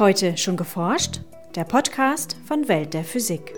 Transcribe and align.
Heute 0.00 0.36
schon 0.36 0.56
geforscht? 0.56 1.20
Der 1.54 1.62
Podcast 1.62 2.36
von 2.48 2.66
Welt 2.66 2.94
der 2.94 3.04
Physik. 3.04 3.54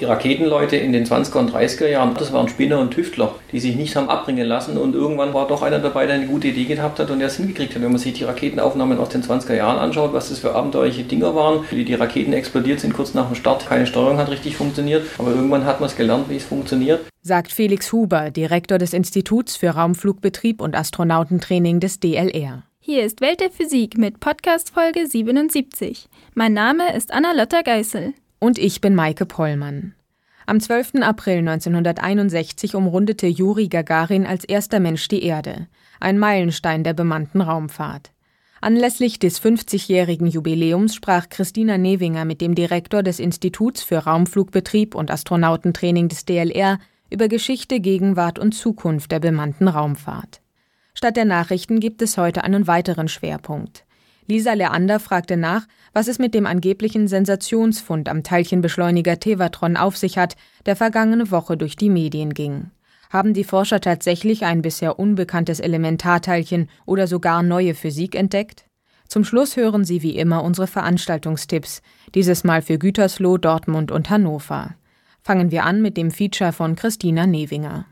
Die 0.00 0.04
Raketenleute 0.04 0.74
in 0.76 0.92
den 0.92 1.06
20er 1.06 1.38
und 1.38 1.54
30er 1.54 1.86
Jahren, 1.86 2.14
das 2.14 2.32
waren 2.32 2.48
Spinner 2.48 2.80
und 2.80 2.90
Tüftler, 2.90 3.36
die 3.52 3.60
sich 3.60 3.76
nicht 3.76 3.94
haben 3.94 4.08
abbringen 4.08 4.48
lassen 4.48 4.78
und 4.78 4.96
irgendwann 4.96 5.32
war 5.32 5.46
doch 5.46 5.62
einer 5.62 5.78
dabei, 5.78 6.06
der 6.06 6.16
eine 6.16 6.26
gute 6.26 6.48
Idee 6.48 6.64
gehabt 6.64 6.98
hat 6.98 7.12
und 7.12 7.20
der 7.20 7.28
es 7.28 7.36
hingekriegt 7.36 7.76
hat. 7.76 7.82
Wenn 7.82 7.92
man 7.92 8.00
sich 8.00 8.14
die 8.14 8.24
Raketenaufnahmen 8.24 8.98
aus 8.98 9.10
den 9.10 9.22
20er 9.22 9.54
Jahren 9.54 9.78
anschaut, 9.78 10.12
was 10.12 10.30
das 10.30 10.40
für 10.40 10.56
abenteuerliche 10.56 11.04
Dinger 11.04 11.36
waren, 11.36 11.64
wie 11.70 11.84
die 11.84 11.94
Raketen 11.94 12.32
explodiert 12.32 12.80
sind 12.80 12.94
kurz 12.94 13.14
nach 13.14 13.28
dem 13.28 13.36
Start, 13.36 13.68
keine 13.68 13.86
Steuerung 13.86 14.18
hat 14.18 14.28
richtig 14.28 14.56
funktioniert, 14.56 15.06
aber 15.18 15.30
irgendwann 15.30 15.66
hat 15.66 15.78
man 15.78 15.88
es 15.88 15.94
gelernt, 15.94 16.28
wie 16.28 16.36
es 16.36 16.44
funktioniert. 16.44 17.00
Sagt 17.22 17.52
Felix 17.52 17.92
Huber, 17.92 18.32
Direktor 18.32 18.78
des 18.78 18.92
Instituts 18.92 19.54
für 19.54 19.70
Raumflugbetrieb 19.70 20.60
und 20.60 20.74
Astronautentraining 20.74 21.78
des 21.78 22.00
DLR. 22.00 22.64
Hier 22.86 23.02
ist 23.02 23.22
Welt 23.22 23.40
der 23.40 23.50
Physik 23.50 23.96
mit 23.96 24.20
Podcast 24.20 24.68
Folge 24.68 25.06
77. 25.06 26.06
Mein 26.34 26.52
Name 26.52 26.94
ist 26.94 27.14
Anna-Lotta 27.14 27.62
Geißel. 27.62 28.12
Und 28.40 28.58
ich 28.58 28.82
bin 28.82 28.94
Maike 28.94 29.24
Pollmann. 29.24 29.94
Am 30.44 30.60
12. 30.60 30.96
April 31.00 31.38
1961 31.38 32.74
umrundete 32.74 33.26
Juri 33.26 33.68
Gagarin 33.68 34.26
als 34.26 34.44
erster 34.44 34.80
Mensch 34.80 35.08
die 35.08 35.22
Erde, 35.22 35.66
ein 35.98 36.18
Meilenstein 36.18 36.84
der 36.84 36.92
bemannten 36.92 37.40
Raumfahrt. 37.40 38.12
Anlässlich 38.60 39.18
des 39.18 39.40
50-jährigen 39.40 40.26
Jubiläums 40.26 40.94
sprach 40.94 41.30
Christina 41.30 41.78
Newinger 41.78 42.26
mit 42.26 42.42
dem 42.42 42.54
Direktor 42.54 43.02
des 43.02 43.18
Instituts 43.18 43.82
für 43.82 44.00
Raumflugbetrieb 44.00 44.94
und 44.94 45.10
Astronautentraining 45.10 46.10
des 46.10 46.26
DLR 46.26 46.78
über 47.08 47.28
Geschichte, 47.28 47.80
Gegenwart 47.80 48.38
und 48.38 48.52
Zukunft 48.52 49.10
der 49.10 49.20
bemannten 49.20 49.68
Raumfahrt. 49.68 50.43
Statt 50.96 51.16
der 51.16 51.24
Nachrichten 51.24 51.80
gibt 51.80 52.02
es 52.02 52.16
heute 52.16 52.44
einen 52.44 52.66
weiteren 52.66 53.08
Schwerpunkt. 53.08 53.84
Lisa 54.26 54.54
Leander 54.54 55.00
fragte 55.00 55.36
nach, 55.36 55.66
was 55.92 56.08
es 56.08 56.18
mit 56.18 56.32
dem 56.32 56.46
angeblichen 56.46 57.08
Sensationsfund 57.08 58.08
am 58.08 58.22
Teilchenbeschleuniger 58.22 59.20
Tevatron 59.20 59.76
auf 59.76 59.96
sich 59.96 60.16
hat, 60.16 60.36
der 60.64 60.76
vergangene 60.76 61.30
Woche 61.30 61.56
durch 61.56 61.76
die 61.76 61.90
Medien 61.90 62.32
ging. 62.32 62.70
Haben 63.10 63.34
die 63.34 63.44
Forscher 63.44 63.80
tatsächlich 63.80 64.44
ein 64.44 64.62
bisher 64.62 64.98
unbekanntes 64.98 65.60
Elementarteilchen 65.60 66.70
oder 66.86 67.06
sogar 67.06 67.42
neue 67.42 67.74
Physik 67.74 68.14
entdeckt? 68.14 68.64
Zum 69.06 69.24
Schluss 69.24 69.56
hören 69.56 69.84
Sie 69.84 70.02
wie 70.02 70.16
immer 70.16 70.42
unsere 70.42 70.66
Veranstaltungstipps, 70.66 71.82
dieses 72.14 72.44
Mal 72.44 72.62
für 72.62 72.78
Gütersloh, 72.78 73.36
Dortmund 73.36 73.92
und 73.92 74.08
Hannover. 74.08 74.74
Fangen 75.22 75.50
wir 75.50 75.64
an 75.64 75.82
mit 75.82 75.96
dem 75.96 76.10
Feature 76.10 76.52
von 76.52 76.76
Christina 76.76 77.26
Newinger. 77.26 77.86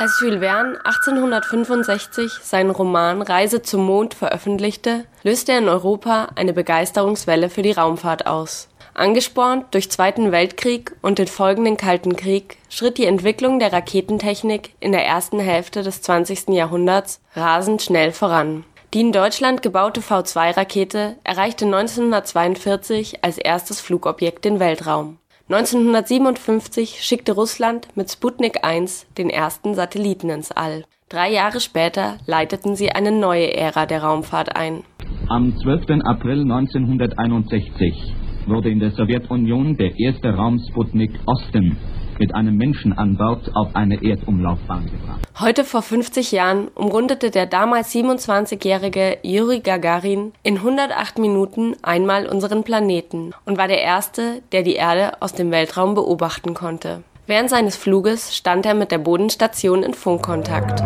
Als 0.00 0.18
Jules 0.18 0.40
Verne 0.40 0.78
1865 0.82 2.32
seinen 2.42 2.70
Roman 2.70 3.20
Reise 3.20 3.60
zum 3.60 3.84
Mond 3.84 4.14
veröffentlichte, 4.14 5.04
löste 5.24 5.52
er 5.52 5.58
in 5.58 5.68
Europa 5.68 6.28
eine 6.36 6.54
Begeisterungswelle 6.54 7.50
für 7.50 7.60
die 7.60 7.72
Raumfahrt 7.72 8.26
aus. 8.26 8.70
Angespornt 8.94 9.66
durch 9.74 9.90
Zweiten 9.90 10.32
Weltkrieg 10.32 10.96
und 11.02 11.18
den 11.18 11.26
folgenden 11.26 11.76
Kalten 11.76 12.16
Krieg 12.16 12.56
schritt 12.70 12.96
die 12.96 13.04
Entwicklung 13.04 13.58
der 13.58 13.74
Raketentechnik 13.74 14.74
in 14.80 14.92
der 14.92 15.04
ersten 15.04 15.38
Hälfte 15.38 15.82
des 15.82 16.00
20. 16.00 16.48
Jahrhunderts 16.48 17.20
rasend 17.36 17.82
schnell 17.82 18.12
voran. 18.12 18.64
Die 18.94 19.00
in 19.00 19.12
Deutschland 19.12 19.60
gebaute 19.60 20.00
V2-Rakete 20.00 21.16
erreichte 21.24 21.66
1942 21.66 23.22
als 23.22 23.36
erstes 23.36 23.82
Flugobjekt 23.82 24.46
den 24.46 24.60
Weltraum 24.60 25.19
1957 25.52 27.00
schickte 27.02 27.32
Russland 27.32 27.88
mit 27.96 28.08
Sputnik 28.08 28.62
1 28.62 29.08
den 29.18 29.28
ersten 29.28 29.74
Satelliten 29.74 30.30
ins 30.30 30.52
All. 30.52 30.84
Drei 31.08 31.32
Jahre 31.32 31.58
später 31.58 32.18
leiteten 32.24 32.76
sie 32.76 32.92
eine 32.92 33.10
neue 33.10 33.52
Ära 33.56 33.84
der 33.84 34.04
Raumfahrt 34.04 34.54
ein. 34.54 34.84
Am 35.26 35.52
12. 35.56 36.04
April 36.04 36.42
1961 36.42 38.14
wurde 38.46 38.70
in 38.70 38.78
der 38.78 38.92
Sowjetunion 38.92 39.76
der 39.76 39.98
erste 39.98 40.32
Raum 40.32 40.60
Sputnik 40.70 41.10
Osten 41.26 41.76
mit 42.20 42.34
einem 42.34 42.56
Menschen 42.56 42.96
an 42.96 43.16
Bord 43.16 43.50
auf 43.56 43.74
eine 43.74 44.00
Erdumlaufbahn 44.04 44.84
gebracht. 44.84 45.20
Heute 45.40 45.64
vor 45.64 45.82
50 45.82 46.30
Jahren 46.30 46.68
umrundete 46.68 47.30
der 47.30 47.46
damals 47.46 47.92
27-jährige 47.94 49.18
Juri 49.22 49.60
Gagarin 49.60 50.32
in 50.42 50.58
108 50.58 51.18
Minuten 51.18 51.74
einmal 51.82 52.26
unseren 52.26 52.62
Planeten 52.62 53.32
und 53.46 53.56
war 53.56 53.66
der 53.66 53.80
Erste, 53.80 54.42
der 54.52 54.62
die 54.62 54.74
Erde 54.74 55.20
aus 55.20 55.32
dem 55.32 55.50
Weltraum 55.50 55.94
beobachten 55.94 56.52
konnte. 56.52 57.02
Während 57.26 57.48
seines 57.48 57.76
Fluges 57.76 58.36
stand 58.36 58.66
er 58.66 58.74
mit 58.74 58.90
der 58.90 58.98
Bodenstation 58.98 59.82
in 59.82 59.94
Funkkontakt. 59.94 60.82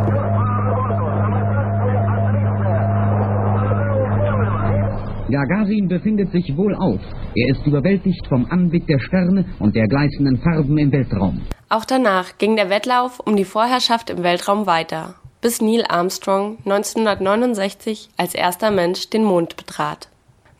Gagarin 5.30 5.88
befindet 5.88 6.30
sich 6.32 6.54
wohlauf. 6.54 7.00
Er 7.34 7.56
ist 7.56 7.66
überwältigt 7.66 8.26
vom 8.28 8.44
Anblick 8.50 8.86
der 8.86 8.98
Sterne 8.98 9.46
und 9.58 9.74
der 9.74 9.88
gleißenden 9.88 10.36
Farben 10.38 10.76
im 10.76 10.92
Weltraum. 10.92 11.40
Auch 11.70 11.86
danach 11.86 12.36
ging 12.36 12.56
der 12.56 12.68
Wettlauf 12.68 13.20
um 13.20 13.34
die 13.34 13.46
Vorherrschaft 13.46 14.10
im 14.10 14.22
Weltraum 14.22 14.66
weiter, 14.66 15.14
bis 15.40 15.62
Neil 15.62 15.84
Armstrong 15.88 16.58
1969 16.66 18.10
als 18.18 18.34
erster 18.34 18.70
Mensch 18.70 19.08
den 19.08 19.24
Mond 19.24 19.56
betrat. 19.56 20.08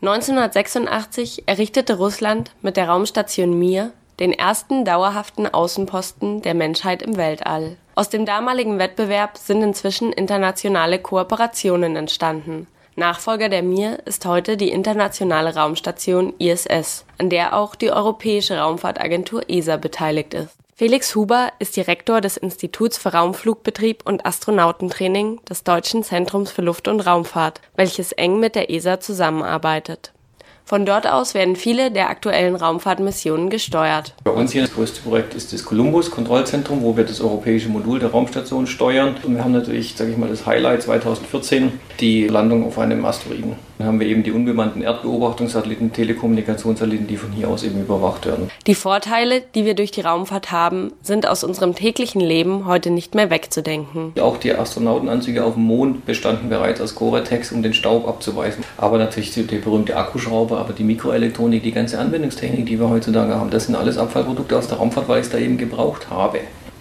1986 0.01 1.43
errichtete 1.45 1.97
Russland 1.97 2.51
mit 2.63 2.75
der 2.75 2.89
Raumstation 2.89 3.57
Mir 3.57 3.91
den 4.19 4.31
ersten 4.31 4.83
dauerhaften 4.83 5.45
Außenposten 5.45 6.41
der 6.41 6.55
Menschheit 6.55 7.03
im 7.03 7.17
Weltall. 7.17 7.77
Aus 7.95 8.09
dem 8.09 8.25
damaligen 8.25 8.79
Wettbewerb 8.79 9.37
sind 9.37 9.61
inzwischen 9.61 10.11
internationale 10.11 10.99
Kooperationen 10.99 11.95
entstanden. 11.95 12.67
Nachfolger 12.97 13.49
der 13.49 13.61
Mir 13.61 13.99
ist 14.05 14.25
heute 14.25 14.55
die 14.55 14.69
internationale 14.69 15.53
Raumstation 15.53 16.33
ISS, 16.39 17.05
an 17.17 17.29
der 17.29 17.53
auch 17.53 17.75
die 17.75 17.91
Europäische 17.91 18.57
Raumfahrtagentur 18.57 19.49
ESA 19.49 19.75
beteiligt 19.75 20.33
ist. 20.33 20.55
Felix 20.77 21.13
Huber 21.15 21.51
ist 21.59 21.75
Direktor 21.75 22.21
des 22.21 22.37
Instituts 22.37 22.97
für 22.97 23.09
Raumflugbetrieb 23.09 24.05
und 24.05 24.25
Astronautentraining 24.25 25.43
des 25.45 25.63
Deutschen 25.63 26.03
Zentrums 26.03 26.51
für 26.51 26.61
Luft- 26.61 26.87
und 26.87 27.01
Raumfahrt, 27.01 27.61
welches 27.75 28.13
eng 28.13 28.39
mit 28.39 28.55
der 28.55 28.69
ESA 28.69 28.99
zusammenarbeitet 28.99 30.14
von 30.65 30.83
dort 30.83 31.07
aus 31.07 31.35
werden 31.35 31.55
viele 31.55 31.91
der 31.91 32.09
aktuellen 32.09 32.55
Raumfahrtmissionen 32.55 33.51
gesteuert. 33.51 34.15
Bei 34.23 34.31
uns 34.31 34.51
hier 34.51 34.63
das 34.63 34.73
größte 34.73 35.01
Projekt 35.01 35.35
ist 35.35 35.53
das 35.53 35.63
Columbus 35.63 36.09
Kontrollzentrum, 36.09 36.81
wo 36.81 36.97
wir 36.97 37.03
das 37.03 37.21
europäische 37.21 37.69
Modul 37.69 37.99
der 37.99 38.09
Raumstation 38.09 38.65
steuern. 38.65 39.15
Und 39.23 39.35
wir 39.35 39.43
haben 39.43 39.51
natürlich, 39.51 39.95
sage 39.95 40.11
ich 40.11 40.17
mal, 40.17 40.27
das 40.27 40.47
Highlight 40.47 40.81
2014, 40.81 41.79
die 41.99 42.27
Landung 42.27 42.65
auf 42.65 42.79
einem 42.79 43.05
Asteroiden. 43.05 43.55
Dann 43.77 43.87
haben 43.87 43.99
wir 43.99 44.07
eben 44.07 44.23
die 44.23 44.31
unbemannten 44.31 44.81
Erdbeobachtungssatelliten, 44.81 45.91
Telekommunikationssatelliten, 45.91 47.07
die 47.07 47.17
von 47.17 47.31
hier 47.31 47.49
aus 47.49 47.63
eben 47.63 47.81
überwacht 47.81 48.25
werden. 48.25 48.49
Die 48.67 48.75
Vorteile, 48.75 49.41
die 49.53 49.65
wir 49.65 49.75
durch 49.75 49.91
die 49.91 50.01
Raumfahrt 50.01 50.51
haben, 50.51 50.93
sind 51.01 51.27
aus 51.27 51.43
unserem 51.43 51.75
täglichen 51.75 52.21
Leben 52.21 52.65
heute 52.65 52.89
nicht 52.89 53.15
mehr 53.15 53.29
wegzudenken. 53.29 54.13
Auch 54.19 54.37
die 54.37 54.53
Astronautenanzüge 54.53 55.43
auf 55.43 55.55
dem 55.55 55.63
Mond 55.63 56.05
bestanden 56.05 56.49
bereits 56.49 56.79
aus 56.79 56.95
Gore-Tex, 56.95 57.51
um 57.51 57.61
den 57.61 57.73
Staub 57.73 58.07
abzuweisen. 58.07 58.63
Aber 58.77 58.97
natürlich 58.97 59.33
der 59.33 59.57
berühmte 59.57 59.97
Akkuschrauber 59.97 60.54
aber 60.57 60.73
die 60.73 60.83
Mikroelektronik, 60.83 61.63
die 61.63 61.71
ganze 61.71 61.99
Anwendungstechnik, 61.99 62.65
die 62.65 62.79
wir 62.79 62.89
heutzutage 62.89 63.35
haben, 63.35 63.49
das 63.49 63.65
sind 63.65 63.75
alles 63.75 63.97
Abfallprodukte 63.97 64.57
aus 64.57 64.67
der 64.67 64.77
Raumfahrt, 64.77 65.07
weil 65.07 65.19
ich 65.19 65.27
es 65.27 65.31
da 65.31 65.37
eben 65.37 65.57
gebraucht 65.57 66.09
habe. 66.09 66.39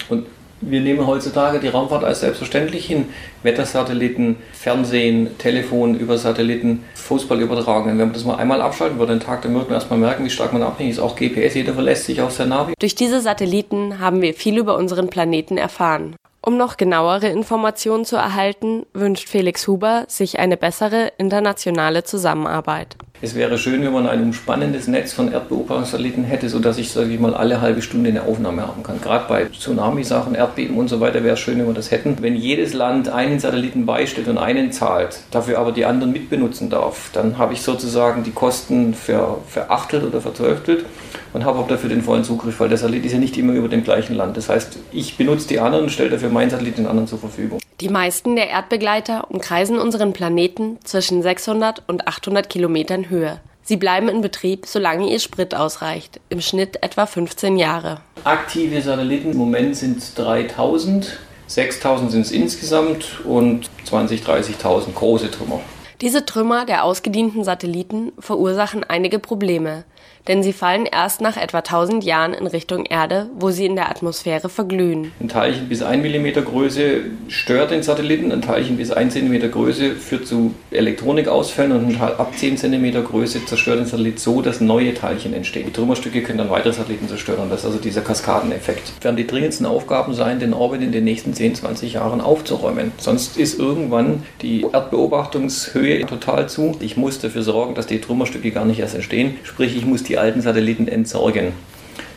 Und 0.09 0.27
wir 0.61 0.81
nehmen 0.81 1.07
heutzutage 1.07 1.59
die 1.59 1.69
Raumfahrt 1.69 2.05
als 2.05 2.21
selbstverständlich 2.21 2.87
hin. 2.87 3.07
Wettersatelliten, 3.43 4.37
Fernsehen, 4.53 5.37
Telefon 5.39 5.95
über 5.95 6.17
Satelliten, 6.17 6.85
Fußball 6.95 7.41
übertragen. 7.41 7.91
Wenn 7.91 7.99
man 7.99 8.13
das 8.13 8.25
mal 8.25 8.37
einmal 8.37 8.63
abschalten 8.63 8.99
würde, 8.99 9.13
den 9.13 9.21
Tag, 9.21 9.43
dann 9.43 9.53
würde 9.53 9.67
man 9.67 9.75
erstmal 9.75 9.99
merken, 9.99 10.25
wie 10.25 10.31
stark 10.31 10.53
man 10.53 10.63
abhängig 10.63 10.93
ist. 10.93 11.01
Auch 11.01 11.17
GPS, 11.17 11.55
jeder 11.55 11.75
verlässt 11.75 12.05
sich 12.05 12.21
auf 12.21 12.33
sein 12.33 12.49
Navi. 12.49 12.73
Durch 12.79 12.95
diese 12.95 13.21
Satelliten 13.21 13.99
haben 13.99 14.23
wir 14.23 14.35
viel 14.35 14.57
über 14.57 14.77
unseren 14.77 15.09
Planeten 15.09 15.59
erfahren. 15.59 16.17
Um 16.41 16.57
noch 16.57 16.77
genauere 16.77 17.29
Informationen 17.29 18.05
zu 18.05 18.17
erhalten, 18.17 18.85
wünscht 18.93 19.29
Felix 19.29 19.67
Huber 19.67 20.05
sich 20.09 20.39
eine 20.39 20.59
bessere 20.59 21.13
internationale 21.17 22.05
Zusammenarbeit. 22.05 22.97
Es 23.25 23.35
wäre 23.35 23.57
schön, 23.57 23.83
wenn 23.83 23.93
man 23.95 24.07
ein 24.07 24.23
umspannendes 24.23 24.87
Netz 24.87 25.15
von 25.15 25.33
Erdbeobachtungssatelliten 25.33 26.25
hätte, 26.25 26.51
sodass 26.51 26.77
ich, 26.77 26.93
sage 26.93 27.11
ich 27.11 27.19
mal, 27.19 27.33
alle 27.33 27.63
halbe 27.63 27.81
Stunde 27.81 28.11
eine 28.11 28.25
Aufnahme 28.25 28.67
haben 28.67 28.83
kann. 28.83 29.01
Gerade 29.01 29.25
bei 29.27 29.47
Tsunami-Sachen, 29.47 30.35
Erdbeben 30.35 30.77
und 30.77 30.89
so 30.89 31.01
weiter 31.01 31.25
wäre 31.25 31.33
es 31.33 31.41
schön, 31.41 31.59
wenn 31.59 31.67
wir 31.67 31.73
das 31.73 31.91
hätten. 31.91 32.19
Wenn 32.21 32.37
jedes 32.37 32.75
Land 32.75 33.09
einen 33.09 33.41
Satelliten 33.41 33.87
beistellt 33.87 34.29
und 34.29 34.37
einen 34.37 34.73
zahlt, 34.73 35.21
dafür 35.31 35.59
aber 35.59 35.73
die 35.73 35.87
anderen 35.87 36.13
mitbenutzen 36.13 36.69
darf, 36.69 37.09
dann 37.15 37.39
habe 37.39 37.55
ich 37.55 37.63
sozusagen 37.63 38.25
die 38.25 38.33
Kosten 38.33 38.93
ver, 38.93 39.39
verachtelt 39.49 40.05
oder 40.05 40.21
verzwölftelt 40.21 40.85
und 41.33 41.47
habe 41.47 41.61
auch 41.61 41.67
dafür 41.67 41.89
den 41.89 42.03
vollen 42.03 42.25
Zugriff, 42.25 42.61
weil 42.61 42.69
der 42.69 42.77
Satellit 42.77 43.07
ist 43.07 43.13
ja 43.13 43.19
nicht 43.19 43.39
immer 43.39 43.55
über 43.55 43.69
dem 43.69 43.85
gleichen 43.85 44.17
Land. 44.17 44.37
Das 44.37 44.51
heißt, 44.51 44.79
ich 44.93 45.17
benutze 45.17 45.49
die 45.49 45.61
anderen 45.61 45.85
und 45.85 45.91
stelle 45.91 46.11
dafür 46.11 46.29
meinen 46.29 46.51
Satellit 46.51 46.77
den 46.77 46.87
anderen 46.87 47.09
zur 47.09 47.19
Verfügung. 47.19 47.59
Die 47.85 47.91
meisten 47.91 48.35
der 48.35 48.49
Erdbegleiter 48.49 49.31
umkreisen 49.31 49.79
unseren 49.79 50.15
Planeten 50.15 50.79
zwischen 50.85 51.21
600 51.21 51.83
und 51.87 52.09
800 52.09 52.49
Kilometern 52.49 53.11
Höhe. 53.11 53.43
Sie 53.63 53.77
bleiben 53.77 54.09
in 54.09 54.23
Betrieb, 54.23 54.65
solange 54.65 55.11
ihr 55.11 55.21
Sprit 55.21 55.55
ausreicht, 55.55 56.19
im 56.31 56.41
Schnitt 56.41 56.83
etwa 56.83 57.05
15 57.05 57.59
Jahre. 57.59 58.01
Aktive 58.25 58.81
Satelliten 58.81 59.33
im 59.33 59.37
Moment 59.37 59.77
sind 59.77 60.03
3000. 60.17 61.19
6000 61.47 62.11
sind 62.11 62.23
es 62.23 62.33
insgesamt 62.33 63.21
und 63.27 63.69
20.000, 63.87 64.25
30.000 64.63 64.95
große 64.95 65.31
Trümmer. 65.31 65.61
Diese 66.01 66.25
Trümmer 66.25 66.65
der 66.65 66.85
ausgedienten 66.85 67.45
Satelliten 67.45 68.13
verursachen 68.19 68.83
einige 68.83 69.19
Probleme 69.19 69.85
denn 70.29 70.43
sie 70.43 70.53
fallen 70.53 70.87
erst 70.87 71.21
nach 71.21 71.37
etwa 71.37 71.59
1000 71.59 72.05
Jahren 72.05 72.33
in 72.33 72.47
Richtung 72.47 72.87
Erde, 72.87 73.29
wo 73.39 73.51
sie 73.51 73.67
in 73.67 73.77
der 73.77 73.91
Atmosphäre 73.91 74.49
verglühen. 74.49 75.13
Ein 75.21 75.29
Teilchen 75.29 75.69
bis 75.69 75.83
1 75.83 76.03
mm 76.03 76.45
Größe 76.45 77.01
stört 77.29 77.71
den 77.71 77.83
Satelliten, 77.83 78.33
ein 78.33 78.43
Teilchen 78.43 78.77
bis 78.77 78.91
1 78.91 79.13
cm 79.13 79.51
Größe 79.51 79.95
führt 79.97 80.27
zu 80.27 80.55
Elektronikausfällen 80.71 81.73
und 81.73 82.01
ab 82.01 82.33
10 82.37 82.57
cm 82.57 83.05
Größe 83.05 83.45
zerstört 83.45 83.81
den 83.81 83.87
Satellit 83.87 84.19
so, 84.19 84.41
dass 84.41 84.61
neue 84.61 84.95
Teilchen 84.95 85.35
entstehen. 85.35 85.67
Die 85.67 85.73
Trümmerstücke 85.73 86.23
können 86.23 86.39
dann 86.39 86.51
weitere 86.51 86.73
Satelliten 86.73 87.09
zerstören 87.09 87.51
das 87.51 87.61
ist 87.61 87.67
also 87.67 87.79
dieser 87.79 88.01
Kaskadeneffekt. 88.01 89.05
Werden 89.05 89.17
die 89.17 89.27
dringendsten 89.27 89.67
Aufgaben 89.67 90.15
sein, 90.15 90.41
den 90.41 90.55
Orbit 90.55 90.83
in 90.83 90.93
den 90.93 91.05
nächsten 91.05 91.35
10, 91.35 91.57
20 91.57 91.95
Jahren 91.95 92.21
aufzuräumen. 92.21 92.93
Sonst 92.99 93.37
ist 93.37 93.59
irgendwann 93.59 94.23
die 94.43 94.63
Erdbeobachtungshöhe 94.73 96.07
total 96.07 96.49
zu. 96.49 96.77
Ich 96.81 96.97
muss 96.97 97.19
dafür 97.19 97.43
sorgen, 97.43 97.75
dass 97.75 97.87
die 97.87 98.01
Trümmerstücke 98.01 98.51
gar 98.51 98.65
nicht 98.65 98.81
erst 98.81 98.95
entstehen. 98.95 99.37
Sprich, 99.43 99.77
ich 99.77 99.85
muss 99.85 99.94
die 100.03 100.15
die 100.15 100.19
alten 100.19 100.41
Satelliten 100.41 100.87
entsorgen. 100.87 101.53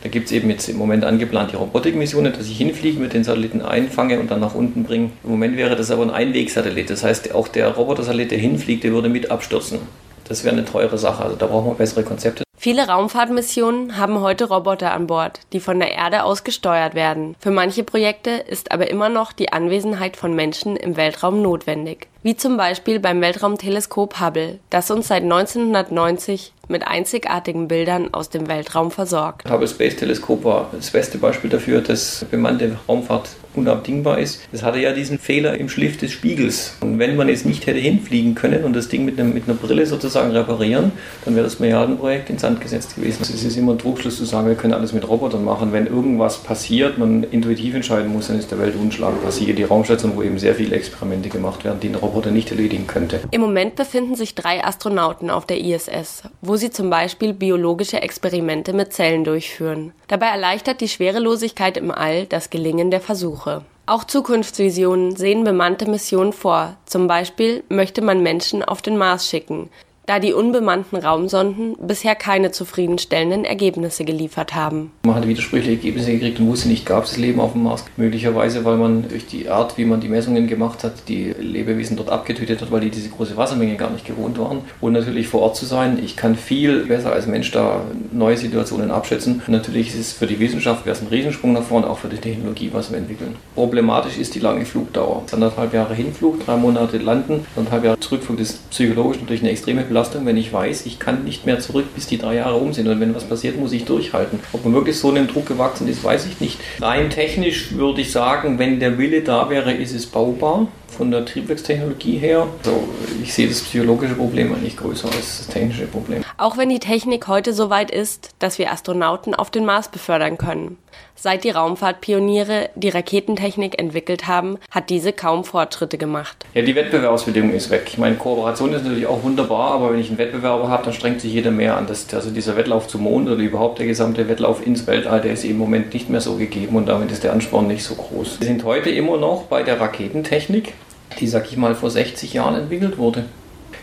Da 0.03 0.09
gibt 0.09 0.27
es 0.27 0.31
eben 0.31 0.49
jetzt 0.49 0.69
im 0.69 0.77
Moment 0.77 1.03
angeplant 1.03 1.51
die 1.51 1.55
Robotikmissionen, 1.55 2.31
dass 2.31 2.47
ich 2.47 2.57
hinfliege, 2.57 2.99
mit 2.99 3.13
den 3.13 3.23
Satelliten 3.23 3.61
einfange 3.61 4.19
und 4.19 4.29
dann 4.29 4.39
nach 4.39 4.53
unten 4.53 4.83
bringe. 4.83 5.09
Im 5.23 5.31
Moment 5.31 5.57
wäre 5.57 5.75
das 5.75 5.89
aber 5.89 6.03
ein 6.03 6.11
Einwegsatellit. 6.11 6.89
Das 6.89 7.03
heißt, 7.03 7.33
auch 7.33 7.47
der 7.47 7.69
Robotersatellit, 7.69 8.31
der 8.31 8.37
hinfliegt, 8.37 8.83
der 8.83 8.91
würde 8.91 9.09
mit 9.09 9.31
abstürzen. 9.31 9.79
Das 10.27 10.43
wäre 10.43 10.55
eine 10.55 10.65
teure 10.65 10.97
Sache. 10.97 11.23
Also 11.23 11.35
da 11.35 11.47
brauchen 11.47 11.71
wir 11.71 11.73
bessere 11.73 12.03
Konzepte. 12.03 12.43
Viele 12.59 12.87
Raumfahrtmissionen 12.87 13.97
haben 13.97 14.19
heute 14.19 14.45
Roboter 14.45 14.91
an 14.91 15.07
Bord, 15.07 15.39
die 15.53 15.59
von 15.59 15.79
der 15.79 15.93
Erde 15.93 16.23
aus 16.23 16.43
gesteuert 16.43 16.95
werden. 16.95 17.35
Für 17.39 17.51
manche 17.51 17.83
Projekte 17.83 18.31
ist 18.31 18.71
aber 18.71 18.89
immer 18.89 19.09
noch 19.09 19.31
die 19.31 19.53
Anwesenheit 19.53 20.17
von 20.17 20.33
Menschen 20.33 20.75
im 20.75 20.97
Weltraum 20.97 21.41
notwendig, 21.41 22.07
wie 22.27 22.35
zum 22.35 22.57
Beispiel 22.57 22.99
beim 22.99 23.21
Weltraumteleskop 23.21 24.19
Hubble, 24.19 24.59
das 24.69 24.91
uns 24.91 25.07
seit 25.07 25.23
1990 25.23 26.51
mit 26.67 26.85
einzigartigen 26.85 27.67
Bildern 27.67 28.13
aus 28.13 28.29
dem 28.29 28.47
Weltraum 28.47 28.91
versorgt. 28.91 29.49
Hubble 29.49 29.67
Space 29.67 29.95
Teleskop 29.95 30.43
war 30.43 30.69
das 30.73 30.91
beste 30.91 31.17
Beispiel 31.17 31.49
dafür, 31.49 31.81
dass 31.81 32.25
bemannte 32.29 32.77
Raumfahrt 32.87 33.29
unabdingbar 33.55 34.19
ist. 34.19 34.41
Es 34.51 34.61
hatte 34.61 34.79
ja 34.79 34.93
diesen 34.93 35.17
Fehler 35.17 35.57
im 35.57 35.67
Schliff 35.69 35.97
des 35.97 36.11
Spiegels. 36.11 36.75
Und 36.81 36.99
wenn 36.99 37.15
man 37.15 37.27
jetzt 37.27 37.45
nicht 37.45 37.65
hätte 37.65 37.79
hinfliegen 37.79 38.35
können 38.35 38.63
und 38.63 38.75
das 38.75 38.87
Ding 38.87 39.03
mit, 39.03 39.19
einem, 39.19 39.33
mit 39.33 39.45
einer 39.45 39.55
Brille 39.55 39.85
sozusagen 39.85 40.31
reparieren, 40.31 40.91
dann 41.25 41.35
wäre 41.35 41.45
das 41.45 41.59
Milliardenprojekt 41.59 42.29
ins 42.29 42.41
Sand 42.41 42.61
gesetzt 42.61 42.95
gewesen. 42.95 43.19
Es 43.21 43.29
ist 43.29 43.57
immer 43.57 43.71
ein 43.71 43.79
Trugschluss 43.79 44.17
zu 44.17 44.25
sagen, 44.25 44.47
wir 44.47 44.55
können 44.55 44.73
alles 44.73 44.93
mit 44.93 45.07
Robotern 45.07 45.43
machen. 45.43 45.73
Wenn 45.73 45.87
irgendwas 45.87 46.37
passiert, 46.37 46.97
man 46.97 47.23
intuitiv 47.23 47.73
entscheiden 47.73 48.11
muss, 48.11 48.27
dann 48.27 48.37
ist 48.37 48.51
der 48.51 48.59
Weltunschlag 48.59 49.23
passiert. 49.23 49.57
Die 49.57 49.63
Raumstation, 49.63 50.15
wo 50.15 50.21
eben 50.21 50.37
sehr 50.37 50.53
viele 50.53 50.75
Experimente 50.75 51.29
gemacht 51.29 51.65
werden, 51.65 51.79
die 51.79 51.89
ein 51.89 51.95
Roboter 51.95 52.16
nicht 52.25 52.51
erledigen 52.51 52.87
könnte. 52.87 53.21
Im 53.31 53.41
Moment 53.41 53.75
befinden 53.75 54.15
sich 54.15 54.35
drei 54.35 54.63
Astronauten 54.63 55.29
auf 55.29 55.45
der 55.45 55.59
ISS, 55.59 56.23
wo 56.41 56.55
sie 56.55 56.71
zum 56.71 56.89
Beispiel 56.89 57.33
biologische 57.33 58.01
Experimente 58.01 58.73
mit 58.73 58.93
Zellen 58.93 59.23
durchführen. 59.23 59.93
Dabei 60.07 60.27
erleichtert 60.27 60.81
die 60.81 60.89
Schwerelosigkeit 60.89 61.77
im 61.77 61.91
All 61.91 62.25
das 62.25 62.49
Gelingen 62.49 62.91
der 62.91 63.01
Versuche. 63.01 63.63
Auch 63.85 64.03
Zukunftsvisionen 64.03 65.15
sehen 65.15 65.45
bemannte 65.45 65.89
Missionen 65.89 66.33
vor. 66.33 66.75
Zum 66.85 67.07
Beispiel 67.07 67.63
möchte 67.69 68.01
man 68.01 68.21
Menschen 68.21 68.61
auf 68.61 68.81
den 68.81 68.97
Mars 68.97 69.29
schicken 69.29 69.69
da 70.07 70.19
die 70.19 70.31
unbemannten 70.31 70.97
Raumsonden 70.97 71.75
bisher 71.85 72.15
keine 72.15 72.51
zufriedenstellenden 72.51 73.43
Ergebnisse 73.43 74.05
geliefert 74.05 74.55
haben. 74.55 74.91
Man 75.03 75.15
hat 75.15 75.27
widersprüchliche 75.27 75.75
Ergebnisse 75.75 76.13
gekriegt 76.13 76.39
und 76.39 76.47
wusste 76.47 76.69
nicht, 76.69 76.85
gab 76.85 77.03
es 77.03 77.17
Leben 77.17 77.41
auf 77.41 77.51
dem 77.51 77.63
Mars. 77.63 77.83
Möglicherweise, 77.97 78.63
weil 78.63 78.77
man 78.77 79.09
durch 79.09 79.25
die 79.25 79.49
Art, 79.49 79.77
wie 79.77 79.83
man 79.83 79.99
die 79.99 80.07
Messungen 80.07 80.47
gemacht 80.47 80.85
hat, 80.85 81.09
die 81.09 81.35
Lebewesen 81.37 81.97
dort 81.97 82.09
abgetötet 82.09 82.61
hat, 82.61 82.71
weil 82.71 82.79
die 82.79 82.89
diese 82.89 83.09
große 83.09 83.35
Wassermenge 83.35 83.75
gar 83.75 83.89
nicht 83.89 84.05
gewohnt 84.05 84.39
waren. 84.39 84.61
Und 84.79 84.93
natürlich 84.93 85.27
vor 85.27 85.41
Ort 85.41 85.57
zu 85.57 85.65
sein. 85.65 85.99
Ich 86.01 86.15
kann 86.15 86.37
viel 86.37 86.85
besser 86.85 87.11
als 87.11 87.27
Mensch 87.27 87.51
da 87.51 87.81
neue 88.13 88.37
Situationen 88.37 88.91
abschätzen. 88.91 89.41
Und 89.45 89.51
natürlich 89.51 89.89
ist 89.89 89.99
es 89.99 90.13
für 90.13 90.25
die 90.25 90.39
Wissenschaft 90.39 90.87
ein 90.87 91.07
Riesensprung 91.11 91.51
nach 91.51 91.63
vorne, 91.63 91.89
auch 91.89 91.99
für 91.99 92.07
die 92.07 92.15
Technologie, 92.15 92.69
was 92.71 92.91
wir 92.91 92.97
entwickeln. 92.97 93.35
Problematisch 93.55 94.17
ist 94.17 94.35
die 94.35 94.39
lange 94.39 94.63
Flugdauer. 94.63 95.23
Anderthalb 95.33 95.73
Jahre 95.73 95.93
Hinflug, 95.93 96.45
drei 96.45 96.55
Monate 96.55 96.97
landen, 96.97 97.45
anderthalb 97.57 97.83
Jahre 97.83 97.99
Zurückflug. 97.99 98.39
Ist 98.39 98.69
psychologisch 98.69 99.19
natürlich 99.19 99.41
eine 99.41 99.51
extreme 99.51 99.81
Belastung 99.81 99.96
Belastung, 99.97 100.27
wenn 100.27 100.37
ich 100.37 100.53
weiß, 100.53 100.85
ich 100.85 100.99
kann 100.99 101.23
nicht 101.23 101.47
mehr 101.47 101.59
zurück, 101.59 101.85
bis 101.95 102.05
die 102.05 102.19
drei 102.19 102.35
Jahre 102.35 102.57
um 102.57 102.71
sind. 102.71 102.87
Und 102.87 102.99
wenn 102.99 103.15
was 103.15 103.23
passiert, 103.23 103.57
muss 103.57 103.71
ich 103.71 103.85
durchhalten. 103.85 104.39
Ob 104.53 104.63
man 104.63 104.75
wirklich 104.75 104.95
so 104.95 105.09
einem 105.09 105.25
Druck 105.25 105.47
gewachsen 105.47 105.87
ist, 105.87 106.03
weiß 106.03 106.27
ich 106.27 106.39
nicht. 106.39 106.59
Rein 106.79 107.09
technisch 107.09 107.71
würde 107.71 108.01
ich 108.01 108.11
sagen, 108.11 108.59
wenn 108.59 108.79
der 108.79 108.99
Wille 108.99 109.23
da 109.23 109.49
wäre, 109.49 109.73
ist 109.73 109.95
es 109.95 110.05
baubar 110.05 110.67
von 110.87 111.11
der 111.11 111.25
Triebwerkstechnologie 111.25 112.17
her. 112.17 112.47
Also 112.59 112.87
ich 113.21 113.33
sehe 113.33 113.47
das 113.47 113.61
psychologische 113.61 114.15
Problem 114.15 114.53
eigentlich 114.53 114.77
größer 114.77 115.07
als 115.07 115.39
das 115.39 115.47
technische 115.47 115.85
Problem. 115.85 116.23
Auch 116.37 116.57
wenn 116.57 116.69
die 116.69 116.79
Technik 116.79 117.27
heute 117.27 117.53
so 117.53 117.69
weit 117.69 117.91
ist, 117.91 118.31
dass 118.39 118.59
wir 118.59 118.71
Astronauten 118.71 119.35
auf 119.35 119.49
den 119.49 119.65
Mars 119.65 119.89
befördern 119.89 120.37
können. 120.37 120.77
Seit 121.19 121.43
die 121.43 121.49
Raumfahrtpioniere 121.49 122.69
die 122.75 122.89
Raketentechnik 122.89 123.79
entwickelt 123.79 124.27
haben, 124.27 124.59
hat 124.69 124.91
diese 124.91 125.13
kaum 125.13 125.43
Fortschritte 125.43 125.97
gemacht. 125.97 126.45
Ja, 126.53 126.61
die 126.61 126.75
Wettbewerbsbedingung 126.75 127.53
ist 127.53 127.71
weg. 127.71 127.85
Ich 127.87 127.97
meine, 127.97 128.15
Kooperation 128.15 128.71
ist 128.73 128.83
natürlich 128.83 129.07
auch 129.07 129.23
wunderbar, 129.23 129.71
aber 129.71 129.91
wenn 129.91 129.99
ich 129.99 130.09
einen 130.09 130.19
Wettbewerber 130.19 130.69
habe, 130.69 130.85
dann 130.85 130.93
strengt 130.93 131.21
sich 131.21 131.33
jeder 131.33 131.49
mehr 131.49 131.75
an. 131.75 131.87
Das, 131.87 132.13
also 132.13 132.29
dieser 132.29 132.55
Wettlauf 132.55 132.87
zum 132.87 133.01
Mond 133.01 133.27
oder 133.29 133.41
überhaupt 133.41 133.79
der 133.79 133.87
gesamte 133.87 134.29
Wettlauf 134.29 134.65
ins 134.65 134.85
Weltall, 134.85 135.21
der 135.21 135.33
ist 135.33 135.43
im 135.43 135.57
Moment 135.57 135.91
nicht 135.93 136.07
mehr 136.09 136.21
so 136.21 136.35
gegeben 136.35 136.75
und 136.75 136.85
damit 136.87 137.11
ist 137.11 137.23
der 137.23 137.33
Ansporn 137.33 137.65
nicht 137.65 137.83
so 137.83 137.95
groß. 137.95 138.39
Wir 138.39 138.47
sind 138.47 138.63
heute 138.63 138.91
immer 138.91 139.17
noch 139.17 139.43
bei 139.43 139.63
der 139.63 139.79
Raketentechnik 139.79 140.73
die, 141.19 141.27
sag 141.27 141.51
ich 141.51 141.57
mal, 141.57 141.75
vor 141.75 141.89
60 141.89 142.33
Jahren 142.33 142.55
entwickelt 142.55 142.97
wurde. 142.97 143.25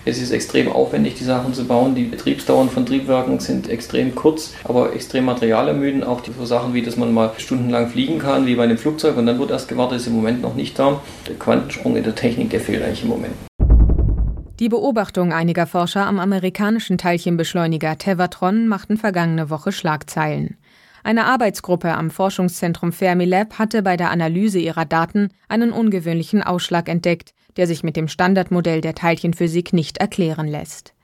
Es 0.07 0.21
ist 0.21 0.33
extrem 0.33 0.71
aufwendig, 0.71 1.15
die 1.15 1.25
Sachen 1.25 1.55
zu 1.55 1.65
bauen. 1.65 1.95
Die 1.95 2.05
Betriebsdauern 2.05 2.69
von 2.69 2.85
Triebwerken 2.85 3.41
sind 3.41 3.71
extrem 3.71 4.15
kurz, 4.15 4.53
aber 4.65 4.93
extrem 4.93 5.25
materialermüdend. 5.25 6.05
Auch 6.05 6.21
so 6.39 6.45
Sachen 6.45 6.75
wie, 6.75 6.83
dass 6.83 6.97
man 6.97 7.15
mal 7.15 7.33
stundenlang 7.39 7.89
fliegen 7.89 8.19
kann, 8.19 8.47
wie 8.47 8.55
bei 8.55 8.65
einem 8.65 8.77
Flugzeug, 8.77 9.17
und 9.17 9.25
dann 9.25 9.39
wird 9.39 9.51
erst 9.51 9.69
gewartet, 9.69 9.99
ist 9.99 10.07
im 10.07 10.15
Moment 10.15 10.43
noch 10.43 10.55
nicht 10.55 10.79
da. 10.79 11.01
Der 11.27 11.37
Quantensprung 11.37 11.97
in 11.97 12.05
der 12.05 12.15
Technik, 12.15 12.51
der 12.51 12.61
fehlt 12.61 12.83
eigentlich 12.83 13.03
im 13.03 13.09
Moment. 13.09 13.35
Die 14.61 14.69
Beobachtung 14.69 15.33
einiger 15.33 15.67
Forscher 15.67 16.07
am 16.07 16.21
amerikanischen 16.21 16.97
Teilchenbeschleuniger 16.99 17.99
Tevatron 17.99 18.69
machten 18.69 18.99
vergangene 18.99 19.51
Woche 19.51 19.73
Schlagzeilen. 19.73 20.59
Eine 21.07 21.27
Arbeitsgruppe 21.27 21.93
am 21.93 22.11
Forschungszentrum 22.11 22.91
Fermilab 22.91 23.59
hatte 23.59 23.83
bei 23.83 23.99
der 23.99 24.11
Analyse 24.11 24.59
ihrer 24.59 24.87
Daten 24.87 25.29
einen 25.49 25.71
ungewöhnlichen 25.71 26.43
Ausschlag 26.43 26.89
entdeckt, 26.89 27.35
der 27.59 27.67
sich 27.67 27.83
mit 27.83 27.95
dem 27.95 28.09
Standardmodell 28.09 28.81
der 28.81 28.95
Teilchenphysik 28.95 29.75
nicht 29.75 29.99
erklären 29.99 30.49
lässt. 30.49 30.95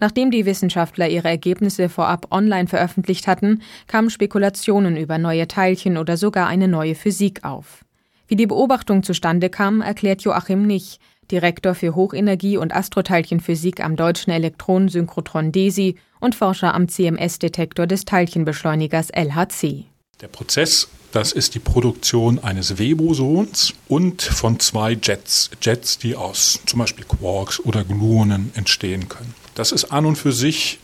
Nachdem 0.00 0.32
die 0.32 0.44
Wissenschaftler 0.44 1.08
ihre 1.08 1.28
Ergebnisse 1.28 1.88
vorab 1.88 2.26
online 2.32 2.66
veröffentlicht 2.66 3.28
hatten, 3.28 3.62
kamen 3.86 4.10
Spekulationen 4.10 4.96
über 4.96 5.18
neue 5.18 5.46
Teilchen 5.46 5.98
oder 5.98 6.16
sogar 6.16 6.48
eine 6.48 6.66
neue 6.66 6.96
Physik 6.96 7.44
auf. 7.44 7.84
Wie 8.26 8.34
die 8.34 8.48
Beobachtung 8.48 9.04
zustande 9.04 9.50
kam, 9.50 9.82
erklärt 9.82 10.22
Joachim 10.22 10.66
nicht, 10.66 11.00
Direktor 11.30 11.74
für 11.74 11.94
Hochenergie- 11.94 12.58
und 12.58 12.74
Astroteilchenphysik 12.74 13.84
am 13.84 13.96
Deutschen 13.96 14.30
Elektronensynchrotron 14.32 15.52
DESI 15.52 15.96
und 16.20 16.34
Forscher 16.34 16.74
am 16.74 16.88
CMS-Detektor 16.88 17.86
des 17.86 18.04
Teilchenbeschleunigers 18.04 19.10
LHC. 19.10 19.84
Der 20.20 20.28
Prozess, 20.28 20.88
das 21.12 21.32
ist 21.32 21.54
die 21.54 21.58
Produktion 21.58 22.38
eines 22.38 22.78
Webosons 22.78 23.74
und 23.88 24.22
von 24.22 24.60
zwei 24.60 24.92
Jets. 24.92 25.50
Jets, 25.60 25.98
die 25.98 26.16
aus 26.16 26.60
zum 26.66 26.78
Beispiel 26.78 27.04
Quarks 27.04 27.60
oder 27.60 27.84
Gluonen 27.84 28.52
entstehen 28.54 29.08
können. 29.08 29.34
Das 29.54 29.72
ist 29.72 29.86
an 29.86 30.06
und 30.06 30.16
für 30.16 30.32
sich 30.32 30.78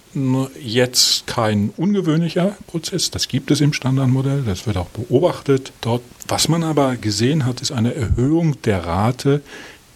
jetzt 0.61 1.26
kein 1.26 1.73
ungewöhnlicher 1.76 2.56
Prozess. 2.66 3.11
Das 3.11 3.28
gibt 3.28 3.50
es 3.50 3.61
im 3.61 3.73
Standardmodell. 3.73 4.42
Das 4.42 4.66
wird 4.66 4.76
auch 4.76 4.88
beobachtet 4.88 5.73
dort. 5.80 6.02
Was 6.26 6.49
man 6.49 6.64
aber 6.64 6.97
gesehen 6.97 7.47
hat, 7.47 7.61
ist 7.61 7.73
eine 7.73 7.94
Erhöhung 7.94 8.61
der 8.62 8.85
Rate 8.85 9.42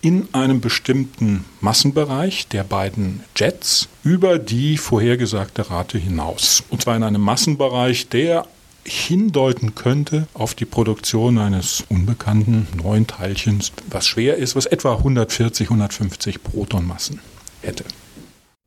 in 0.04 0.28
einem 0.32 0.60
bestimmten 0.60 1.46
Massenbereich 1.62 2.46
der 2.48 2.62
beiden 2.62 3.20
Jets 3.34 3.88
über 4.02 4.38
die 4.38 4.76
vorhergesagte 4.76 5.70
Rate 5.70 5.96
hinaus. 5.96 6.62
Und 6.68 6.82
zwar 6.82 6.94
in 6.94 7.02
einem 7.02 7.22
Massenbereich, 7.22 8.10
der 8.10 8.46
hindeuten 8.84 9.74
könnte 9.74 10.26
auf 10.34 10.54
die 10.54 10.66
Produktion 10.66 11.38
eines 11.38 11.84
unbekannten 11.88 12.68
neuen 12.76 13.06
Teilchens, 13.06 13.72
was 13.88 14.06
schwer 14.06 14.36
ist, 14.36 14.54
was 14.56 14.66
etwa 14.66 14.96
140, 14.96 15.68
150 15.68 16.42
Protonmassen 16.42 17.20
hätte. 17.62 17.84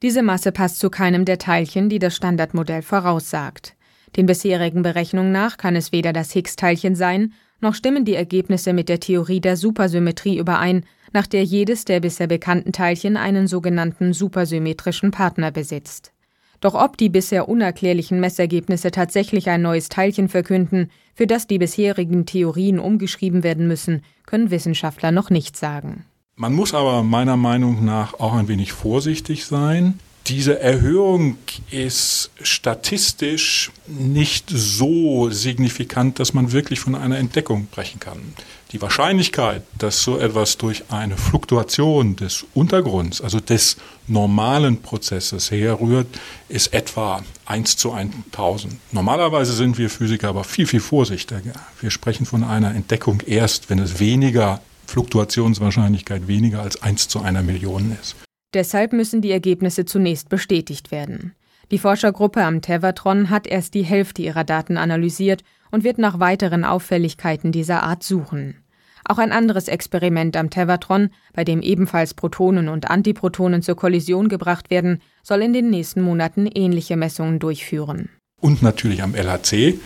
Diese 0.01 0.23
Masse 0.23 0.51
passt 0.51 0.79
zu 0.79 0.89
keinem 0.89 1.23
der 1.23 1.37
Teilchen, 1.37 1.87
die 1.87 1.99
das 1.99 2.15
Standardmodell 2.15 2.81
voraussagt. 2.81 3.75
Den 4.15 4.25
bisherigen 4.25 4.81
Berechnungen 4.81 5.31
nach 5.31 5.57
kann 5.57 5.75
es 5.75 5.91
weder 5.91 6.13
das 6.13 6.31
Higgs-Teilchen 6.31 6.95
sein, 6.95 7.33
noch 7.61 7.75
stimmen 7.75 8.05
die 8.05 8.15
Ergebnisse 8.15 8.73
mit 8.73 8.89
der 8.89 8.99
Theorie 8.99 9.39
der 9.39 9.55
Supersymmetrie 9.57 10.37
überein, 10.37 10.83
nach 11.13 11.27
der 11.27 11.43
jedes 11.43 11.85
der 11.85 11.99
bisher 11.99 12.27
bekannten 12.27 12.71
Teilchen 12.71 13.17
einen 13.17 13.47
sogenannten 13.47 14.13
supersymmetrischen 14.13 15.11
Partner 15.11 15.51
besitzt. 15.51 16.11
Doch 16.59 16.73
ob 16.73 16.97
die 16.97 17.09
bisher 17.09 17.47
unerklärlichen 17.49 18.19
Messergebnisse 18.19 18.91
tatsächlich 18.91 19.49
ein 19.49 19.61
neues 19.61 19.89
Teilchen 19.89 20.27
verkünden, 20.27 20.89
für 21.13 21.27
das 21.27 21.47
die 21.47 21.59
bisherigen 21.59 22.25
Theorien 22.25 22.79
umgeschrieben 22.79 23.43
werden 23.43 23.67
müssen, 23.67 24.01
können 24.25 24.49
Wissenschaftler 24.49 25.11
noch 25.11 25.29
nicht 25.29 25.55
sagen. 25.55 26.05
Man 26.35 26.53
muss 26.53 26.73
aber 26.73 27.03
meiner 27.03 27.37
Meinung 27.37 27.85
nach 27.85 28.19
auch 28.19 28.33
ein 28.33 28.47
wenig 28.47 28.71
vorsichtig 28.71 29.45
sein. 29.45 29.99
Diese 30.27 30.59
Erhöhung 30.59 31.37
ist 31.71 32.31
statistisch 32.41 33.71
nicht 33.87 34.49
so 34.49 35.29
signifikant, 35.29 36.19
dass 36.19 36.33
man 36.33 36.51
wirklich 36.51 36.81
von 36.81 36.95
einer 36.95 37.17
Entdeckung 37.17 37.67
brechen 37.67 38.01
kann. 38.01 38.33
Die 38.73 38.81
Wahrscheinlichkeit, 38.81 39.63
dass 39.77 40.03
so 40.03 40.17
etwas 40.17 40.57
durch 40.57 40.83
eine 40.89 41.15
Fluktuation 41.15 42.17
des 42.17 42.45
Untergrunds, 42.53 43.21
also 43.21 43.39
des 43.39 43.77
normalen 44.07 44.81
Prozesses 44.81 45.49
herrührt, 45.49 46.07
ist 46.49 46.73
etwa 46.73 47.23
1 47.45 47.77
zu 47.77 47.93
1000. 47.93 48.73
Normalerweise 48.91 49.53
sind 49.53 49.77
wir 49.77 49.89
Physiker 49.89 50.27
aber 50.27 50.43
viel, 50.43 50.67
viel 50.67 50.81
vorsichtiger. 50.81 51.53
Wir 51.79 51.89
sprechen 51.89 52.25
von 52.25 52.43
einer 52.43 52.75
Entdeckung 52.75 53.21
erst, 53.25 53.69
wenn 53.69 53.79
es 53.79 54.01
weniger 54.01 54.59
Fluktuationswahrscheinlichkeit 54.87 56.27
weniger 56.27 56.61
als 56.61 56.81
1 56.81 57.07
zu 57.07 57.21
einer 57.21 57.43
Million 57.43 57.95
ist. 58.01 58.17
Deshalb 58.53 58.93
müssen 58.93 59.21
die 59.21 59.31
Ergebnisse 59.31 59.85
zunächst 59.85 60.29
bestätigt 60.29 60.91
werden. 60.91 61.33
Die 61.71 61.79
Forschergruppe 61.79 62.43
am 62.43 62.61
Tevatron 62.61 63.29
hat 63.29 63.45
erst 63.45 63.73
die 63.73 63.83
Hälfte 63.83 64.21
ihrer 64.21 64.45
Daten 64.45 64.77
analysiert 64.77 65.43
und 65.69 65.83
wird 65.83 65.97
nach 65.97 66.19
weiteren 66.19 66.63
Auffälligkeiten 66.63 67.51
dieser 67.51 67.83
Art 67.83 68.03
suchen. 68.03 68.63
Auch 69.03 69.17
ein 69.17 69.31
anderes 69.31 69.67
Experiment 69.67 70.35
am 70.35 70.49
Tevatron, 70.49 71.09
bei 71.33 71.43
dem 71.43 71.61
ebenfalls 71.61 72.13
Protonen 72.13 72.67
und 72.67 72.89
Antiprotonen 72.89 73.61
zur 73.61 73.75
Kollision 73.75 74.27
gebracht 74.27 74.69
werden, 74.69 75.01
soll 75.23 75.41
in 75.41 75.53
den 75.53 75.69
nächsten 75.69 76.01
Monaten 76.01 76.47
ähnliche 76.47 76.97
Messungen 76.97 77.39
durchführen. 77.39 78.09
Und 78.39 78.61
natürlich 78.61 79.03
am 79.03 79.15
LHC. 79.15 79.79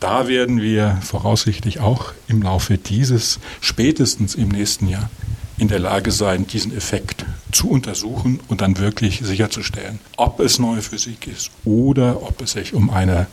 Da 0.00 0.28
werden 0.28 0.62
wir 0.62 0.98
voraussichtlich 1.02 1.80
auch 1.80 2.12
im 2.26 2.40
Laufe 2.42 2.78
dieses, 2.78 3.38
spätestens 3.60 4.34
im 4.34 4.48
nächsten 4.48 4.88
Jahr, 4.88 5.10
in 5.58 5.68
der 5.68 5.80
Lage 5.80 6.10
sein, 6.10 6.46
diesen 6.46 6.74
Effekt 6.74 7.26
zu 7.52 7.70
untersuchen 7.70 8.40
und 8.48 8.60
dann 8.60 8.78
wirklich 8.78 9.20
sicherzustellen, 9.20 9.98
ob 10.16 10.40
es 10.40 10.58
neue 10.58 10.82
Physik 10.82 11.26
ist 11.26 11.50
oder 11.64 12.22
ob 12.22 12.40
es 12.42 12.52
sich 12.52 12.74
um 12.74 12.90
eine 12.90 13.26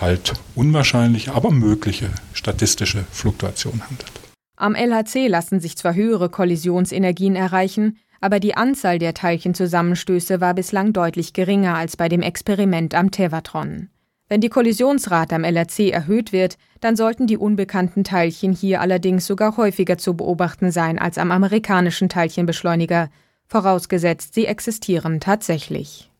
halt 0.00 0.34
unwahrscheinliche, 0.54 1.34
aber 1.34 1.50
mögliche 1.50 2.10
statistische 2.32 3.04
Fluktuation 3.10 3.82
handelt. 3.82 4.12
Am 4.56 4.74
LHC 4.74 5.28
lassen 5.28 5.60
sich 5.60 5.76
zwar 5.76 5.94
höhere 5.94 6.28
Kollisionsenergien 6.28 7.36
erreichen, 7.36 7.98
aber 8.20 8.40
die 8.40 8.56
Anzahl 8.56 8.98
der 8.98 9.14
Teilchenzusammenstöße 9.14 10.40
war 10.40 10.54
bislang 10.54 10.92
deutlich 10.92 11.32
geringer 11.32 11.76
als 11.76 11.96
bei 11.96 12.08
dem 12.08 12.22
Experiment 12.22 12.94
am 12.94 13.10
Tevatron. 13.10 13.88
Wenn 14.28 14.40
die 14.40 14.50
Kollisionsrate 14.50 15.36
am 15.36 15.44
LRC 15.44 15.90
erhöht 15.90 16.32
wird, 16.32 16.58
dann 16.80 16.96
sollten 16.96 17.26
die 17.26 17.38
unbekannten 17.38 18.04
Teilchen 18.04 18.52
hier 18.52 18.80
allerdings 18.80 19.26
sogar 19.26 19.56
häufiger 19.56 19.96
zu 19.96 20.14
beobachten 20.14 20.70
sein 20.70 20.98
als 20.98 21.16
am 21.16 21.30
amerikanischen 21.30 22.08
Teilchenbeschleuniger, 22.08 23.08
vorausgesetzt 23.48 24.34
sie 24.34 24.46
existieren 24.46 25.20
tatsächlich. 25.20 26.10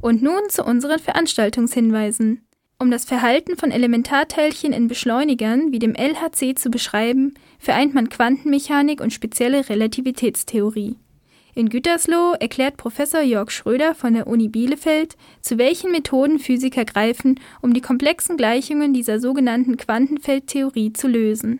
Und 0.00 0.22
nun 0.22 0.48
zu 0.48 0.64
unseren 0.64 0.98
Veranstaltungshinweisen. 0.98 2.42
Um 2.78 2.92
das 2.92 3.04
Verhalten 3.04 3.56
von 3.56 3.72
Elementarteilchen 3.72 4.72
in 4.72 4.86
Beschleunigern 4.86 5.72
wie 5.72 5.80
dem 5.80 5.96
LHC 5.96 6.54
zu 6.54 6.70
beschreiben, 6.70 7.34
vereint 7.58 7.92
man 7.92 8.08
Quantenmechanik 8.08 9.00
und 9.00 9.12
spezielle 9.12 9.68
Relativitätstheorie. 9.68 10.96
In 11.56 11.70
Gütersloh 11.70 12.36
erklärt 12.38 12.76
Professor 12.76 13.20
Jörg 13.20 13.50
Schröder 13.50 13.96
von 13.96 14.14
der 14.14 14.28
Uni 14.28 14.48
Bielefeld, 14.48 15.16
zu 15.40 15.58
welchen 15.58 15.90
Methoden 15.90 16.38
Physiker 16.38 16.84
greifen, 16.84 17.40
um 17.60 17.74
die 17.74 17.80
komplexen 17.80 18.36
Gleichungen 18.36 18.94
dieser 18.94 19.18
sogenannten 19.18 19.76
Quantenfeldtheorie 19.76 20.92
zu 20.92 21.08
lösen. 21.08 21.58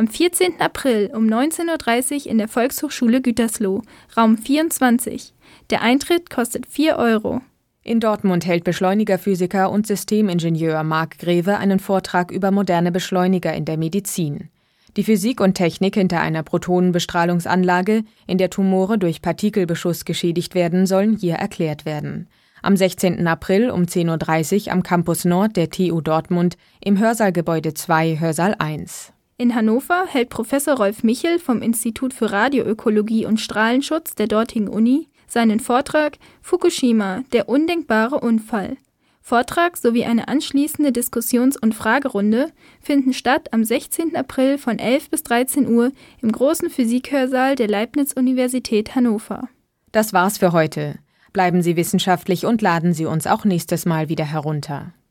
Am 0.00 0.08
14. 0.08 0.62
April 0.62 1.10
um 1.14 1.26
19.30 1.26 2.24
Uhr 2.24 2.30
in 2.30 2.38
der 2.38 2.48
Volkshochschule 2.48 3.20
Gütersloh, 3.20 3.82
Raum 4.16 4.38
24. 4.38 5.34
Der 5.68 5.82
Eintritt 5.82 6.30
kostet 6.30 6.64
4 6.64 6.96
Euro. 6.96 7.42
In 7.82 8.00
Dortmund 8.00 8.46
hält 8.46 8.64
Beschleunigerphysiker 8.64 9.70
und 9.70 9.86
Systemingenieur 9.86 10.84
Marc 10.84 11.18
Greve 11.18 11.58
einen 11.58 11.80
Vortrag 11.80 12.30
über 12.30 12.50
moderne 12.50 12.92
Beschleuniger 12.92 13.52
in 13.52 13.66
der 13.66 13.76
Medizin. 13.76 14.48
Die 14.96 15.04
Physik 15.04 15.38
und 15.38 15.52
Technik 15.52 15.96
hinter 15.96 16.22
einer 16.22 16.44
Protonenbestrahlungsanlage, 16.44 18.04
in 18.26 18.38
der 18.38 18.48
Tumore 18.48 18.96
durch 18.96 19.20
Partikelbeschuss 19.20 20.06
geschädigt 20.06 20.54
werden, 20.54 20.86
sollen 20.86 21.14
hier 21.14 21.34
erklärt 21.34 21.84
werden. 21.84 22.26
Am 22.62 22.74
16. 22.74 23.26
April 23.26 23.68
um 23.68 23.82
10.30 23.82 24.64
Uhr 24.68 24.72
am 24.72 24.82
Campus 24.82 25.26
Nord 25.26 25.58
der 25.58 25.68
TU 25.68 26.00
Dortmund 26.00 26.56
im 26.82 26.98
Hörsaalgebäude 26.98 27.74
2 27.74 28.18
Hörsaal 28.18 28.54
1. 28.58 29.12
In 29.40 29.54
Hannover 29.54 30.04
hält 30.06 30.28
Professor 30.28 30.76
Rolf 30.76 31.02
Michel 31.02 31.38
vom 31.38 31.62
Institut 31.62 32.12
für 32.12 32.30
Radioökologie 32.30 33.24
und 33.24 33.40
Strahlenschutz 33.40 34.14
der 34.14 34.26
dortigen 34.26 34.68
Uni 34.68 35.08
seinen 35.26 35.60
Vortrag 35.60 36.18
Fukushima, 36.42 37.22
der 37.32 37.48
undenkbare 37.48 38.20
Unfall 38.20 38.76
Vortrag 39.22 39.78
sowie 39.78 40.04
eine 40.04 40.28
anschließende 40.28 40.92
Diskussions- 40.92 41.56
und 41.56 41.74
Fragerunde 41.74 42.52
finden 42.82 43.14
statt 43.14 43.54
am 43.54 43.64
16. 43.64 44.14
April 44.14 44.58
von 44.58 44.78
11 44.78 45.08
bis 45.08 45.22
13 45.22 45.70
Uhr 45.70 45.92
im 46.20 46.32
großen 46.32 46.68
Physikhörsaal 46.68 47.54
der 47.54 47.68
Leibniz-Universität 47.68 48.94
Hannover. 48.94 49.48
Das 49.90 50.12
war's 50.12 50.36
für 50.36 50.52
heute. 50.52 50.98
Bleiben 51.32 51.62
Sie 51.62 51.76
wissenschaftlich 51.76 52.44
und 52.44 52.60
laden 52.60 52.92
Sie 52.92 53.06
uns 53.06 53.26
auch 53.26 53.46
nächstes 53.46 53.86
Mal 53.86 54.10
wieder 54.10 54.26
herunter. 54.26 54.92